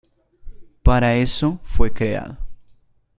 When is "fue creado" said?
1.61-2.35